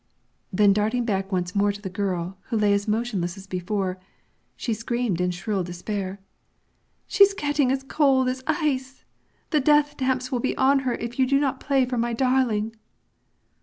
[0.51, 3.99] Then darting back once more to the girl, who lay as motionless as before,
[4.55, 6.19] she screamed in shrill despair,
[7.05, 9.05] "She's getting as cold as ice;
[9.51, 12.75] the death damps will be on her if you will not play for my darling."